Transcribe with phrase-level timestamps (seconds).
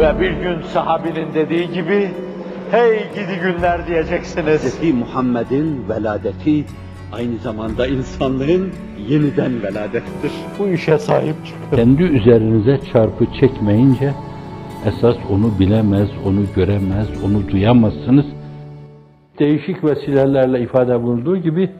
[0.00, 2.10] Ve bir gün sahabinin dediği gibi,
[2.70, 4.80] hey gidi günler diyeceksiniz.
[4.80, 4.94] Hz.
[4.94, 6.64] Muhammed'in veladeti
[7.12, 8.70] aynı zamanda insanlığın
[9.08, 10.32] yeniden veladettir.
[10.58, 11.76] Bu işe sahip çıkın.
[11.76, 14.12] Kendi üzerinize çarpı çekmeyince
[14.86, 18.26] esas onu bilemez, onu göremez, onu duyamazsınız.
[19.38, 21.70] Değişik vesilelerle ifade bulunduğu gibi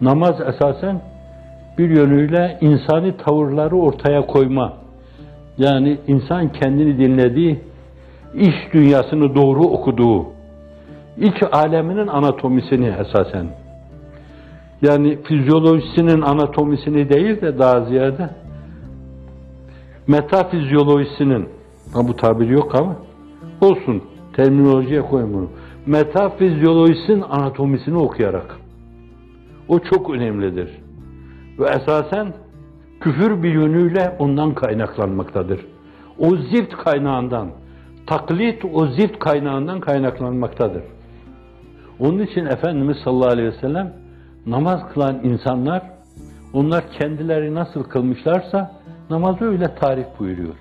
[0.00, 1.00] namaz esasen
[1.78, 4.81] bir yönüyle insani tavırları ortaya koyma.
[5.58, 7.60] Yani insan kendini dinlediği,
[8.34, 10.26] iç dünyasını doğru okuduğu,
[11.18, 13.46] iç aleminin anatomisini esasen
[14.82, 18.30] yani fizyolojisinin anatomisini değil de daha ziyade
[20.06, 21.48] metafizyolojisinin,
[21.92, 22.96] ha bu tabir yok ama
[23.60, 25.48] olsun, terminolojiye koyun bunu.
[25.86, 28.56] Metafizyolojisinin anatomisini okuyarak.
[29.68, 30.70] O çok önemlidir.
[31.58, 32.32] Ve esasen
[33.02, 35.60] küfür bir yönüyle ondan kaynaklanmaktadır.
[36.18, 37.48] O zift kaynağından,
[38.06, 40.82] taklit o zift kaynağından kaynaklanmaktadır.
[42.00, 43.92] Onun için Efendimiz sallallahu aleyhi ve sellem
[44.46, 45.82] namaz kılan insanlar,
[46.52, 48.72] onlar kendileri nasıl kılmışlarsa
[49.10, 50.54] namazı öyle tarif buyuruyor.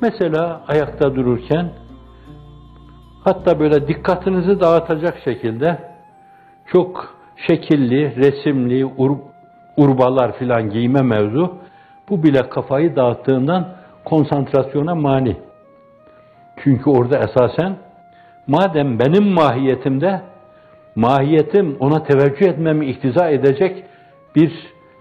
[0.00, 1.70] Mesela ayakta dururken,
[3.24, 5.78] hatta böyle dikkatinizi dağıtacak şekilde
[6.72, 7.14] çok
[7.46, 8.86] şekilli, resimli,
[9.80, 11.54] urbalar filan giyme mevzu,
[12.08, 13.68] bu bile kafayı dağıttığından
[14.04, 15.36] konsantrasyona mani.
[16.64, 17.76] Çünkü orada esasen,
[18.46, 20.20] madem benim mahiyetimde
[20.94, 23.84] mahiyetim ona teveccüh etmemi iktiza edecek
[24.36, 24.52] bir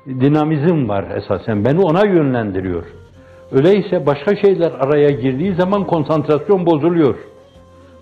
[0.08, 1.66] dinamizm var esasen.
[1.66, 2.84] Beni ona yönlendiriyor.
[3.52, 7.16] Öyleyse başka şeyler araya girdiği zaman konsantrasyon bozuluyor.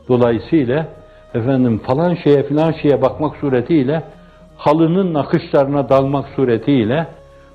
[0.10, 0.88] Dolayısıyla
[1.34, 4.04] efendim falan şeye filan şeye bakmak suretiyle
[4.58, 7.08] halının nakışlarına dalmak suretiyle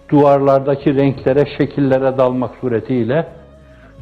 [0.09, 3.29] duvarlardaki renklere, şekillere dalmak suretiyle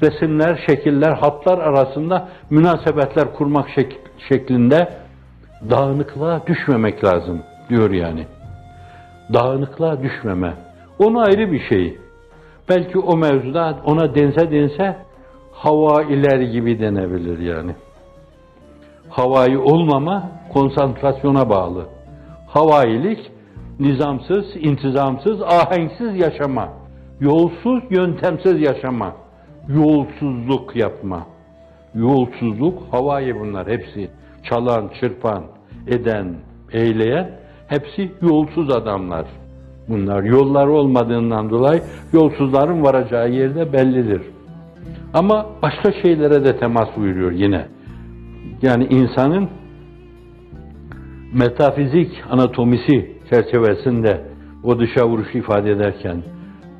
[0.02, 3.98] resimler, şekiller, hatlar arasında münasebetler kurmak şek
[4.28, 4.88] şeklinde
[5.70, 8.26] dağınıklığa düşmemek lazım diyor yani.
[9.34, 10.54] Dağınıklığa düşmeme.
[10.98, 11.98] Onu ayrı bir şey.
[12.68, 14.96] Belki o mevzuda ona dense dense
[15.52, 17.74] hava iler gibi denebilir yani.
[19.08, 21.86] Havayı olmama konsantrasyona bağlı.
[22.52, 23.30] Havailik
[23.80, 26.68] nizamsız, intizamsız, ahenksiz yaşama.
[27.20, 29.12] Yolsuz, yöntemsiz yaşama.
[29.68, 31.26] Yolsuzluk yapma.
[31.94, 34.10] Yolsuzluk, havayı bunlar hepsi
[34.42, 35.44] çalan, çırpan,
[35.86, 36.34] eden,
[36.72, 37.30] eyleyen
[37.68, 39.26] hepsi yolsuz adamlar.
[39.88, 41.82] Bunlar yollar olmadığından dolayı
[42.12, 44.22] yolsuzların varacağı yerde bellidir.
[45.14, 47.66] Ama başka şeylere de temas buyuruyor yine.
[48.62, 49.48] Yani insanın
[51.32, 54.20] metafizik anatomisi çerçevesinde
[54.64, 56.22] o dışa vuruşu ifade ederken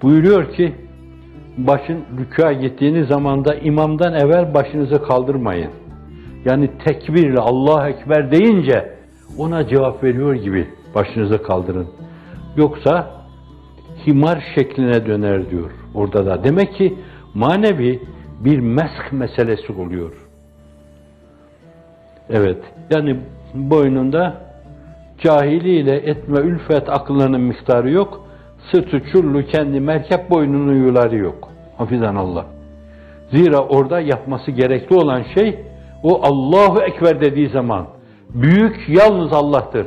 [0.03, 0.75] buyuruyor ki
[1.59, 5.71] başın rükûa gittiğiniz zamanda imamdan evvel başınızı kaldırmayın.
[6.45, 8.95] Yani tekbirle Allah Ekber deyince
[9.39, 11.89] ona cevap veriyor gibi başınızı kaldırın.
[12.57, 13.11] Yoksa
[14.07, 16.45] himar şekline döner diyor orada da.
[16.45, 16.99] Demek ki
[17.35, 18.01] manevi
[18.41, 20.13] bir mesk meselesi oluyor.
[22.31, 22.59] Evet,
[22.91, 23.21] yani
[23.55, 24.35] boynunda
[25.19, 28.27] cahiliyle etme ülfet aklının miktarı yok.
[28.71, 31.49] Sırtı çullu kendi merkep boynunu yuları yok.
[31.79, 32.47] Hafizan Allah.
[33.31, 35.59] Zira orada yapması gerekli olan şey
[36.03, 37.87] o Allahu Ekber dediği zaman
[38.35, 39.87] büyük yalnız Allah'tır.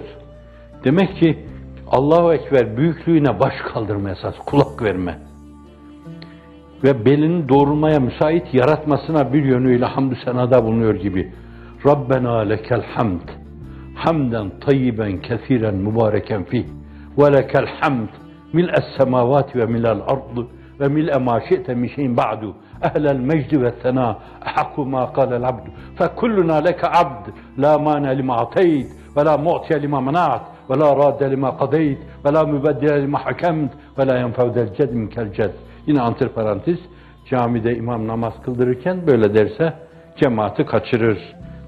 [0.83, 1.39] Demek ki
[1.87, 5.19] Allahu Ekber büyüklüğüne baş kaldırma esas, kulak verme.
[6.83, 11.33] Ve belini doğrulmaya müsait yaratmasına bir yönüyle hamdü senada bulunuyor gibi.
[11.85, 13.42] Rabbena lekel hamd
[14.03, 16.65] hamden tayyiben kesiren mübareken fih
[17.17, 18.09] ve lekel hamd
[18.53, 20.47] mil'es semavati ve mil'el ardı
[20.79, 25.69] ve mil'e ma şi'te min şeyin ba'du ehlel mecdi ve sena ehakku ma kalel abdu
[25.97, 27.25] fe kulluna leke abd
[27.57, 28.87] la mane lima ateyt
[29.17, 33.71] ve la mu'tiye lima menat ve la radde lima kadeyt ve la mübeddile lima hakemt
[33.97, 35.53] ve la yenfevdel ced minkel ced
[35.87, 36.79] yine antır parantez
[37.29, 39.73] camide imam namaz kıldırırken böyle derse
[40.17, 41.19] cemaati kaçırır.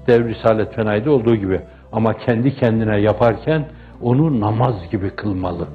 [0.06, 1.60] Dev Risalet Fenay'da olduğu gibi.
[1.96, 3.64] Ama kendi kendine yaparken
[4.02, 5.68] onu namaz gibi kılmalı.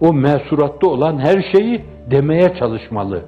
[0.00, 3.22] O mesuratta olan her şeyi demeye çalışmalı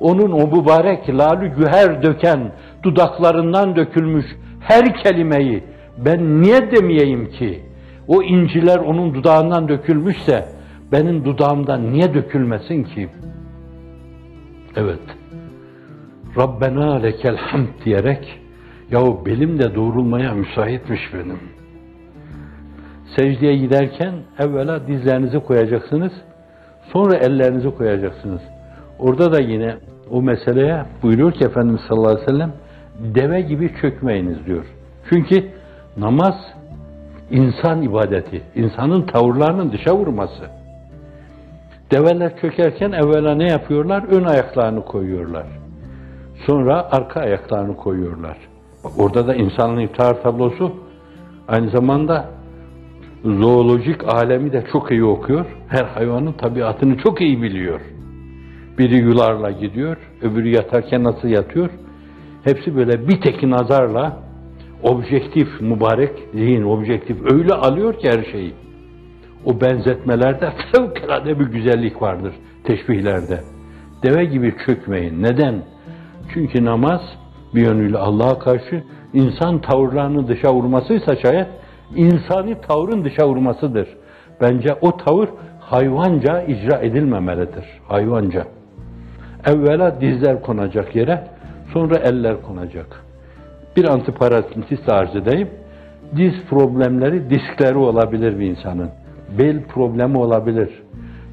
[0.00, 4.26] onun o mübarek lalü güher döken dudaklarından dökülmüş
[4.60, 5.64] her kelimeyi
[5.98, 7.62] ben niye demeyeyim ki?
[8.08, 10.48] O inciler onun dudağından dökülmüşse
[10.92, 13.08] benim dudağımdan niye dökülmesin ki?
[14.76, 15.02] Evet.
[16.36, 18.41] Rabbena lekel hamd diyerek
[18.92, 21.38] yahu belim de doğrulmaya müsaitmiş benim.
[23.16, 26.12] Secdeye giderken evvela dizlerinizi koyacaksınız.
[26.92, 28.40] Sonra ellerinizi koyacaksınız.
[28.98, 29.76] Orada da yine
[30.10, 32.52] o meseleye buyuruyor ki Efendimiz sallallahu aleyhi ve sellem
[33.14, 34.64] deve gibi çökmeyiniz diyor.
[35.10, 35.48] Çünkü
[35.96, 36.34] namaz
[37.30, 40.44] insan ibadeti, insanın tavırlarının dışa vurması.
[41.90, 44.04] Develer çökerken evvela ne yapıyorlar?
[44.10, 45.46] Ön ayaklarını koyuyorlar.
[46.46, 48.36] Sonra arka ayaklarını koyuyorlar.
[48.84, 50.72] Bak orada da insanın iftihar tablosu
[51.48, 52.30] aynı zamanda
[53.24, 55.46] zoolojik alemi de çok iyi okuyor.
[55.68, 57.80] Her hayvanın tabiatını çok iyi biliyor.
[58.78, 61.70] Biri yularla gidiyor, öbürü yatarken nasıl yatıyor.
[62.44, 64.18] Hepsi böyle bir tek nazarla
[64.82, 68.54] objektif, mübarek zihin, objektif öyle alıyor ki her şeyi.
[69.44, 73.40] O benzetmelerde fevkalade bir güzellik vardır teşbihlerde.
[74.02, 75.22] Deve gibi çökmeyin.
[75.22, 75.62] Neden?
[76.34, 77.00] Çünkü namaz
[77.54, 78.82] bir yönüyle Allah'a karşı
[79.12, 81.46] insan tavırlarını dışa vurmasıysa şayet
[81.96, 83.88] insani tavrın dışa vurmasıdır.
[84.40, 85.28] Bence o tavır
[85.60, 87.64] hayvanca icra edilmemelidir.
[87.88, 88.44] Hayvanca.
[89.46, 91.24] Evvela dizler konacak yere,
[91.72, 93.04] sonra eller konacak.
[93.76, 95.48] Bir antiparantez arz edeyim.
[96.16, 98.90] Diz problemleri, diskleri olabilir bir insanın.
[99.38, 100.82] Bel problemi olabilir.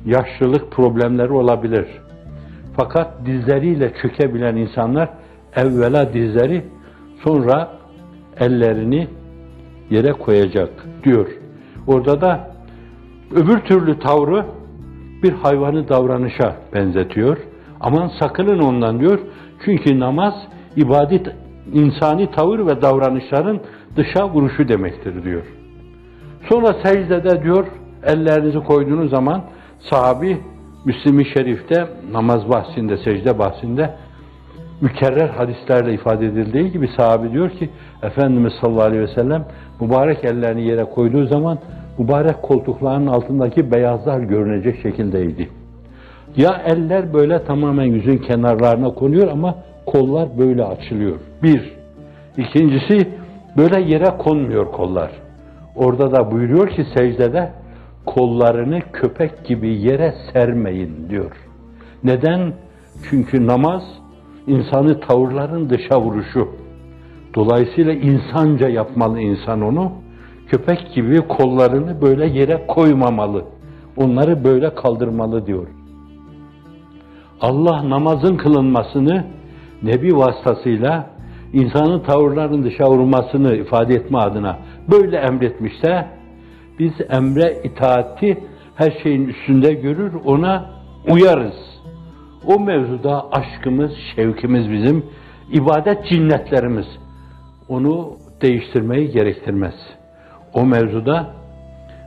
[0.05, 1.87] Yaşlılık problemleri olabilir.
[2.77, 5.09] Fakat dizleriyle çökebilen insanlar
[5.55, 6.65] evvela dizleri
[7.23, 7.71] sonra
[8.39, 9.07] ellerini
[9.89, 10.69] yere koyacak
[11.03, 11.27] diyor.
[11.87, 12.51] Orada da
[13.31, 14.45] öbür türlü tavrı
[15.23, 17.37] bir hayvanı davranışa benzetiyor.
[17.79, 19.19] Aman sakının ondan diyor.
[19.65, 20.33] Çünkü namaz
[20.75, 21.27] ibadet
[21.73, 23.59] insani tavır ve davranışların
[23.95, 25.43] dışa vuruşu demektir diyor.
[26.49, 27.65] Sonra secdede diyor
[28.03, 29.43] ellerinizi koyduğunuz zaman
[29.89, 30.37] sahabi
[30.85, 33.95] Müslim-i Şerif'te namaz bahsinde, secde bahsinde
[34.81, 37.69] mükerrer hadislerle ifade edildiği gibi sahabi diyor ki
[38.03, 39.45] Efendimiz sallallahu aleyhi ve sellem
[39.81, 41.59] mübarek ellerini yere koyduğu zaman
[41.97, 45.49] mübarek koltuklarının altındaki beyazlar görünecek şekildeydi.
[46.37, 49.55] Ya eller böyle tamamen yüzün kenarlarına konuyor ama
[49.85, 51.17] kollar böyle açılıyor.
[51.43, 51.73] Bir.
[52.37, 53.09] İkincisi
[53.57, 55.11] böyle yere konmuyor kollar.
[55.75, 57.49] Orada da buyuruyor ki secdede
[58.05, 61.31] kollarını köpek gibi yere sermeyin diyor.
[62.03, 62.53] Neden?
[63.09, 63.83] Çünkü namaz
[64.47, 66.47] insanı tavırların dışa vuruşu.
[67.35, 69.91] Dolayısıyla insanca yapmalı insan onu.
[70.47, 73.43] Köpek gibi kollarını böyle yere koymamalı.
[73.97, 75.67] Onları böyle kaldırmalı diyor.
[77.41, 79.25] Allah namazın kılınmasını
[79.83, 81.09] Nebi vasıtasıyla
[81.53, 84.57] insanın tavırların dışa vurmasını ifade etme adına
[84.91, 86.07] böyle emretmişse
[86.79, 88.37] biz emre itaati
[88.75, 90.69] her şeyin üstünde görür, ona
[91.11, 91.68] uyarız.
[92.45, 95.05] O mevzuda aşkımız, şevkimiz bizim,
[95.51, 96.85] ibadet cinnetlerimiz
[97.69, 99.73] onu değiştirmeyi gerektirmez.
[100.53, 101.33] O mevzuda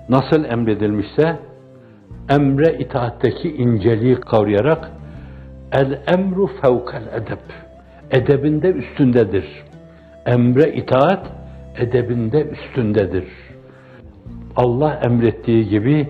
[0.09, 1.39] nasıl emredilmişse
[2.31, 4.91] emre itaatteki inceliği kavrayarak
[5.73, 7.41] el emru fevkel edeb
[8.11, 9.45] edebinde üstündedir.
[10.27, 11.27] Emre itaat
[11.79, 13.25] edebinde üstündedir.
[14.57, 16.09] Allah emrettiği gibi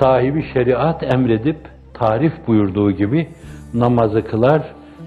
[0.00, 1.71] sahibi şeriat emredip
[2.02, 3.28] tarif buyurduğu gibi
[3.74, 4.62] namazı kılar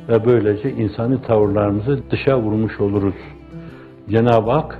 [0.09, 3.15] ve böylece insani tavırlarımızı dışa vurmuş oluruz.
[4.09, 4.79] Cenab-ı Hak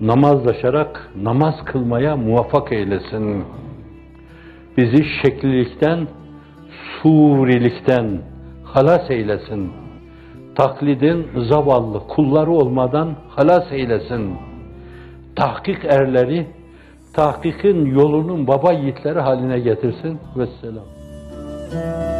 [0.00, 3.44] namazlaşarak namaz kılmaya muvaffak eylesin.
[4.76, 6.08] Bizi şeklilikten,
[7.02, 8.20] surilikten
[8.64, 9.72] halas eylesin.
[10.54, 14.34] Taklidin zavallı kulları olmadan halas eylesin.
[15.36, 16.46] Tahkik erleri,
[17.12, 20.18] tahkikin yolunun baba yiğitleri haline getirsin.
[20.36, 21.05] Vesselam.
[21.68, 22.15] Thank you.